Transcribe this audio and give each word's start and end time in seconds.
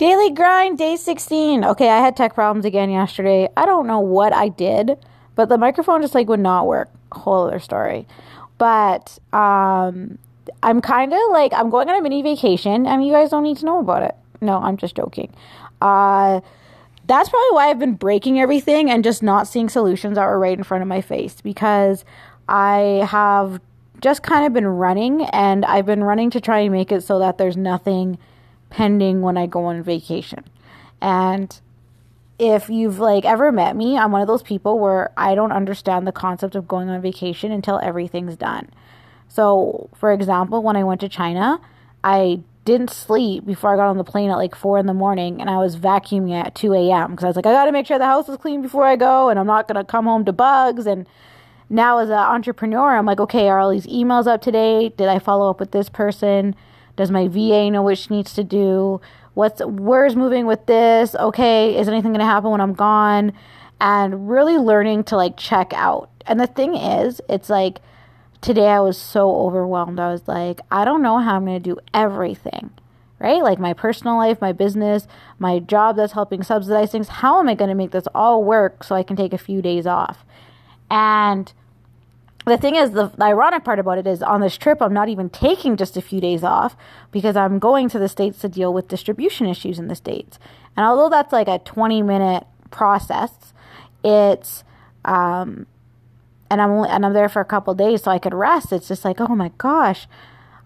Daily 0.00 0.30
grind, 0.30 0.78
day 0.78 0.96
16. 0.96 1.62
Okay, 1.62 1.90
I 1.90 1.98
had 1.98 2.16
tech 2.16 2.34
problems 2.34 2.64
again 2.64 2.88
yesterday. 2.88 3.50
I 3.54 3.66
don't 3.66 3.86
know 3.86 4.00
what 4.00 4.32
I 4.32 4.48
did, 4.48 4.96
but 5.34 5.50
the 5.50 5.58
microphone 5.58 6.00
just 6.00 6.14
like 6.14 6.26
would 6.26 6.40
not 6.40 6.66
work. 6.66 6.88
Whole 7.12 7.48
other 7.48 7.58
story. 7.58 8.06
But 8.56 9.18
um 9.34 10.16
I'm 10.62 10.80
kind 10.80 11.12
of 11.12 11.18
like 11.32 11.52
I'm 11.52 11.68
going 11.68 11.90
on 11.90 11.96
a 11.96 12.00
mini 12.00 12.22
vacation. 12.22 12.86
I 12.86 12.96
mean, 12.96 13.08
you 13.08 13.12
guys 13.12 13.28
don't 13.28 13.42
need 13.42 13.58
to 13.58 13.66
know 13.66 13.78
about 13.78 14.02
it. 14.02 14.14
No, 14.40 14.56
I'm 14.56 14.78
just 14.78 14.96
joking. 14.96 15.34
Uh 15.82 16.40
that's 17.06 17.28
probably 17.28 17.50
why 17.50 17.68
I've 17.68 17.78
been 17.78 17.92
breaking 17.92 18.40
everything 18.40 18.90
and 18.90 19.04
just 19.04 19.22
not 19.22 19.48
seeing 19.48 19.68
solutions 19.68 20.14
that 20.14 20.24
were 20.24 20.38
right 20.38 20.56
in 20.56 20.64
front 20.64 20.80
of 20.80 20.88
my 20.88 21.02
face 21.02 21.42
because 21.42 22.06
I 22.48 23.06
have 23.06 23.60
just 24.00 24.22
kind 24.22 24.46
of 24.46 24.54
been 24.54 24.66
running 24.66 25.26
and 25.26 25.66
I've 25.66 25.84
been 25.84 26.02
running 26.02 26.30
to 26.30 26.40
try 26.40 26.60
and 26.60 26.72
make 26.72 26.90
it 26.90 27.02
so 27.02 27.18
that 27.18 27.36
there's 27.36 27.58
nothing 27.58 28.16
pending 28.70 29.20
when 29.20 29.36
I 29.36 29.46
go 29.46 29.64
on 29.66 29.82
vacation. 29.82 30.44
And 31.00 31.60
if 32.38 32.70
you've 32.70 32.98
like 32.98 33.24
ever 33.24 33.52
met 33.52 33.76
me, 33.76 33.98
I'm 33.98 34.12
one 34.12 34.22
of 34.22 34.26
those 34.26 34.42
people 34.42 34.78
where 34.78 35.10
I 35.16 35.34
don't 35.34 35.52
understand 35.52 36.06
the 36.06 36.12
concept 36.12 36.54
of 36.54 36.66
going 36.66 36.88
on 36.88 37.00
vacation 37.02 37.52
until 37.52 37.78
everything's 37.80 38.36
done. 38.36 38.70
So, 39.28 39.90
for 39.94 40.12
example, 40.12 40.62
when 40.62 40.76
I 40.76 40.84
went 40.84 41.00
to 41.02 41.08
China, 41.08 41.60
I 42.02 42.40
didn't 42.64 42.90
sleep 42.90 43.46
before 43.46 43.72
I 43.72 43.76
got 43.76 43.88
on 43.88 43.98
the 43.98 44.04
plane 44.04 44.30
at 44.30 44.36
like 44.36 44.54
four 44.54 44.78
in 44.78 44.86
the 44.86 44.94
morning 44.94 45.40
and 45.40 45.50
I 45.50 45.58
was 45.58 45.76
vacuuming 45.76 46.32
at 46.32 46.54
2 46.54 46.72
a.m. 46.72 47.10
because 47.10 47.24
I 47.24 47.26
was 47.28 47.36
like, 47.36 47.46
I 47.46 47.52
got 47.52 47.66
to 47.66 47.72
make 47.72 47.86
sure 47.86 47.98
the 47.98 48.06
house 48.06 48.28
is 48.28 48.36
clean 48.36 48.62
before 48.62 48.84
I 48.84 48.96
go 48.96 49.28
and 49.28 49.38
I'm 49.38 49.46
not 49.46 49.68
to 49.68 49.84
come 49.84 50.04
home 50.04 50.24
to 50.24 50.32
bugs. 50.32 50.86
And 50.86 51.06
now, 51.68 51.98
as 51.98 52.08
an 52.08 52.16
entrepreneur, 52.16 52.96
I'm 52.96 53.06
like, 53.06 53.20
okay, 53.20 53.48
are 53.48 53.60
all 53.60 53.70
these 53.70 53.86
emails 53.86 54.26
up 54.26 54.42
to 54.42 54.50
date? 54.52 54.96
Did 54.96 55.08
I 55.08 55.18
follow 55.18 55.50
up 55.50 55.60
with 55.60 55.70
this 55.70 55.88
person? 55.88 56.56
Does 57.00 57.10
my 57.10 57.28
VA 57.28 57.70
know 57.70 57.80
what 57.80 57.96
she 57.96 58.14
needs 58.14 58.34
to 58.34 58.44
do? 58.44 59.00
What's 59.32 59.62
where's 59.64 60.14
moving 60.14 60.44
with 60.44 60.66
this? 60.66 61.14
Okay, 61.14 61.78
is 61.78 61.88
anything 61.88 62.12
going 62.12 62.20
to 62.20 62.26
happen 62.26 62.50
when 62.50 62.60
I'm 62.60 62.74
gone? 62.74 63.32
And 63.80 64.28
really 64.28 64.58
learning 64.58 65.04
to 65.04 65.16
like 65.16 65.38
check 65.38 65.72
out. 65.72 66.10
And 66.26 66.38
the 66.38 66.46
thing 66.46 66.76
is, 66.76 67.22
it's 67.26 67.48
like 67.48 67.80
today 68.42 68.68
I 68.68 68.80
was 68.80 68.98
so 68.98 69.34
overwhelmed. 69.34 69.98
I 69.98 70.12
was 70.12 70.28
like, 70.28 70.60
I 70.70 70.84
don't 70.84 71.00
know 71.00 71.16
how 71.16 71.36
I'm 71.36 71.46
going 71.46 71.62
to 71.62 71.74
do 71.74 71.80
everything. 71.94 72.68
Right? 73.18 73.42
Like 73.42 73.58
my 73.58 73.72
personal 73.72 74.18
life, 74.18 74.42
my 74.42 74.52
business, 74.52 75.08
my 75.38 75.58
job 75.58 75.96
that's 75.96 76.12
helping 76.12 76.42
subsidize 76.42 76.92
things. 76.92 77.08
How 77.08 77.40
am 77.40 77.48
I 77.48 77.54
going 77.54 77.70
to 77.70 77.74
make 77.74 77.92
this 77.92 78.08
all 78.14 78.44
work 78.44 78.84
so 78.84 78.94
I 78.94 79.04
can 79.04 79.16
take 79.16 79.32
a 79.32 79.38
few 79.38 79.62
days 79.62 79.86
off? 79.86 80.22
And 80.90 81.50
the 82.50 82.58
thing 82.58 82.76
is, 82.76 82.90
the, 82.92 83.08
the, 83.08 83.24
ironic 83.24 83.64
part 83.64 83.78
about 83.78 83.98
it 83.98 84.06
is 84.06 84.22
on 84.22 84.40
this 84.40 84.56
trip, 84.56 84.82
I'm 84.82 84.92
not 84.92 85.08
even 85.08 85.30
taking 85.30 85.76
just 85.76 85.96
a 85.96 86.02
few 86.02 86.20
days 86.20 86.44
off 86.44 86.76
because 87.10 87.36
I'm 87.36 87.58
going 87.58 87.88
to 87.90 87.98
the 87.98 88.08
States 88.08 88.38
to 88.40 88.48
deal 88.48 88.72
with 88.72 88.88
distribution 88.88 89.46
issues 89.46 89.78
in 89.78 89.88
the 89.88 89.94
States. 89.94 90.38
And 90.76 90.84
although 90.86 91.08
that's 91.08 91.32
like 91.32 91.48
a 91.48 91.58
20 91.58 92.02
minute 92.02 92.44
process, 92.70 93.52
it's, 94.04 94.64
um, 95.04 95.66
and 96.50 96.60
I'm 96.60 96.70
only, 96.70 96.88
and 96.90 97.06
I'm 97.06 97.12
there 97.12 97.28
for 97.28 97.40
a 97.40 97.44
couple 97.44 97.74
days 97.74 98.02
so 98.02 98.10
I 98.10 98.18
could 98.18 98.34
rest. 98.34 98.72
It's 98.72 98.88
just 98.88 99.04
like, 99.04 99.20
oh 99.20 99.34
my 99.34 99.50
gosh, 99.58 100.08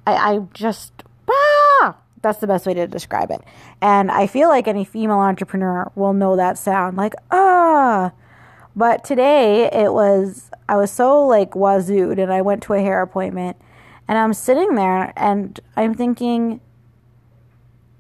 I, 0.06 0.14
I 0.14 0.38
just, 0.54 0.92
ah, 1.30 1.96
that's 2.22 2.38
the 2.38 2.46
best 2.46 2.66
way 2.66 2.74
to 2.74 2.86
describe 2.86 3.30
it. 3.30 3.42
And 3.80 4.10
I 4.10 4.26
feel 4.26 4.48
like 4.48 4.66
any 4.66 4.84
female 4.84 5.18
entrepreneur 5.18 5.90
will 5.94 6.12
know 6.14 6.36
that 6.36 6.58
sound 6.58 6.96
like, 6.96 7.14
ah. 7.30 8.12
But 8.76 9.04
today 9.04 9.70
it 9.72 9.92
was 9.92 10.50
I 10.68 10.76
was 10.76 10.90
so 10.90 11.26
like 11.26 11.54
wazooed 11.54 12.18
and 12.18 12.32
I 12.32 12.42
went 12.42 12.62
to 12.64 12.72
a 12.72 12.80
hair 12.80 13.02
appointment 13.02 13.56
and 14.08 14.18
I'm 14.18 14.32
sitting 14.34 14.74
there 14.74 15.12
and 15.16 15.58
I'm 15.76 15.94
thinking, 15.94 16.60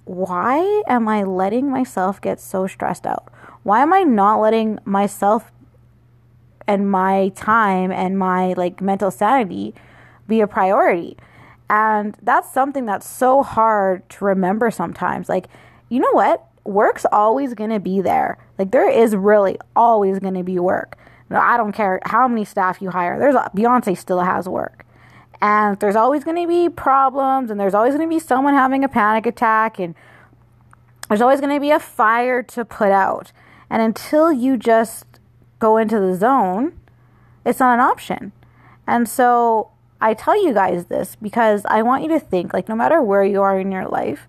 why 0.04 0.82
am 0.86 1.08
I 1.08 1.22
letting 1.22 1.70
myself 1.70 2.20
get 2.20 2.40
so 2.40 2.66
stressed 2.66 3.06
out? 3.06 3.28
Why 3.62 3.80
am 3.80 3.92
I 3.92 4.02
not 4.02 4.40
letting 4.40 4.78
myself 4.84 5.50
and 6.66 6.90
my 6.90 7.30
time 7.34 7.90
and 7.90 8.18
my 8.18 8.52
like 8.54 8.80
mental 8.80 9.10
sanity 9.10 9.74
be 10.26 10.40
a 10.40 10.46
priority? 10.46 11.16
And 11.70 12.16
that's 12.22 12.52
something 12.52 12.84
that's 12.84 13.08
so 13.08 13.42
hard 13.42 14.08
to 14.10 14.24
remember 14.24 14.70
sometimes. 14.70 15.28
Like, 15.28 15.48
you 15.88 15.98
know 15.98 16.12
what? 16.12 16.44
Work's 16.64 17.06
always 17.10 17.54
going 17.54 17.70
to 17.70 17.80
be 17.80 18.00
there. 18.00 18.38
Like, 18.58 18.70
there 18.70 18.88
is 18.88 19.16
really 19.16 19.58
always 19.74 20.18
going 20.18 20.34
to 20.34 20.42
be 20.42 20.58
work. 20.58 20.98
I 21.30 21.56
don't 21.56 21.72
care 21.72 22.00
how 22.04 22.28
many 22.28 22.44
staff 22.44 22.80
you 22.82 22.90
hire. 22.90 23.18
There's 23.18 23.34
a, 23.34 23.50
Beyonce 23.54 23.96
still 23.96 24.20
has 24.20 24.48
work. 24.48 24.84
And 25.40 25.78
there's 25.80 25.96
always 25.96 26.24
going 26.24 26.40
to 26.40 26.48
be 26.48 26.68
problems 26.68 27.50
and 27.50 27.58
there's 27.58 27.74
always 27.74 27.94
going 27.94 28.08
to 28.08 28.14
be 28.14 28.20
someone 28.20 28.54
having 28.54 28.84
a 28.84 28.88
panic 28.88 29.26
attack 29.26 29.78
and 29.78 29.94
there's 31.08 31.20
always 31.20 31.40
going 31.40 31.54
to 31.54 31.60
be 31.60 31.70
a 31.70 31.80
fire 31.80 32.42
to 32.42 32.64
put 32.64 32.90
out. 32.90 33.32
And 33.68 33.82
until 33.82 34.32
you 34.32 34.56
just 34.56 35.04
go 35.58 35.76
into 35.76 35.98
the 36.00 36.14
zone, 36.14 36.78
it's 37.44 37.60
not 37.60 37.74
an 37.74 37.80
option. 37.80 38.32
And 38.86 39.08
so 39.08 39.70
I 40.00 40.14
tell 40.14 40.42
you 40.42 40.54
guys 40.54 40.86
this 40.86 41.16
because 41.20 41.64
I 41.66 41.82
want 41.82 42.02
you 42.02 42.08
to 42.10 42.20
think 42.20 42.52
like 42.52 42.68
no 42.68 42.76
matter 42.76 43.02
where 43.02 43.24
you 43.24 43.42
are 43.42 43.58
in 43.58 43.72
your 43.72 43.86
life, 43.86 44.28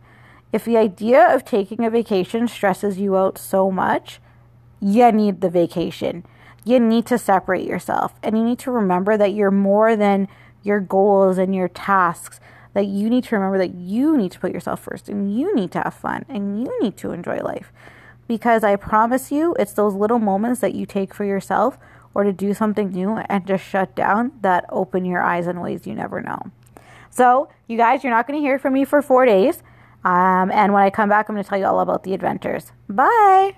if 0.51 0.65
the 0.65 0.77
idea 0.77 1.33
of 1.33 1.43
taking 1.43 1.83
a 1.85 1.89
vacation 1.89 2.47
stresses 2.47 2.97
you 2.97 3.17
out 3.17 3.37
so 3.37 3.69
much, 3.71 4.19
you 4.81 5.11
need 5.11 5.41
the 5.41 5.49
vacation 5.49 6.25
you 6.65 6.79
need 6.79 7.05
to 7.05 7.17
separate 7.17 7.65
yourself 7.65 8.15
and 8.21 8.37
you 8.37 8.43
need 8.43 8.59
to 8.59 8.71
remember 8.71 9.15
that 9.15 9.33
you're 9.33 9.51
more 9.51 9.95
than 9.95 10.27
your 10.63 10.79
goals 10.79 11.37
and 11.37 11.55
your 11.55 11.69
tasks. 11.69 12.39
That 12.73 12.87
you 12.87 13.09
need 13.09 13.23
to 13.25 13.35
remember 13.35 13.57
that 13.59 13.75
you 13.75 14.17
need 14.17 14.33
to 14.33 14.39
put 14.39 14.51
yourself 14.51 14.81
first 14.81 15.07
and 15.07 15.33
you 15.33 15.55
need 15.55 15.71
to 15.71 15.81
have 15.81 15.93
fun 15.93 16.25
and 16.27 16.59
you 16.59 16.77
need 16.81 16.97
to 16.97 17.11
enjoy 17.11 17.37
life. 17.37 17.71
Because 18.27 18.63
i 18.63 18.75
promise 18.75 19.31
you 19.31 19.55
it's 19.59 19.73
those 19.73 19.93
little 19.93 20.19
moments 20.19 20.59
that 20.59 20.73
you 20.75 20.85
take 20.85 21.13
for 21.13 21.23
yourself 21.23 21.77
or 22.13 22.23
to 22.23 22.33
do 22.33 22.53
something 22.53 22.89
new 22.89 23.17
and 23.17 23.45
just 23.45 23.63
shut 23.63 23.95
down 23.95 24.31
that 24.41 24.65
open 24.69 25.05
your 25.05 25.21
eyes 25.21 25.47
in 25.47 25.61
ways 25.61 25.85
you 25.85 25.93
never 25.93 26.21
know. 26.21 26.51
So 27.11 27.49
you 27.67 27.77
guys 27.77 28.03
you're 28.03 28.11
not 28.11 28.27
going 28.27 28.39
to 28.39 28.45
hear 28.45 28.57
from 28.57 28.73
me 28.73 28.83
for 28.83 29.01
four 29.01 29.25
days. 29.25 29.61
Um, 30.03 30.51
and 30.51 30.73
when 30.73 30.83
i 30.83 30.89
come 30.89 31.09
back 31.09 31.29
i'm 31.29 31.35
going 31.35 31.43
to 31.43 31.49
tell 31.49 31.59
you 31.59 31.65
all 31.65 31.79
about 31.79 32.03
the 32.03 32.13
adventures. 32.15 32.71
Bye 32.89 33.55